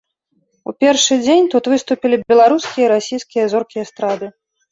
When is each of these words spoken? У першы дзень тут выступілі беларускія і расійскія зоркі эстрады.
У 0.69 0.71
першы 0.83 1.17
дзень 1.25 1.49
тут 1.55 1.63
выступілі 1.73 2.19
беларускія 2.35 2.85
і 2.87 2.89
расійскія 2.95 3.45
зоркі 3.53 3.77
эстрады. 3.85 4.31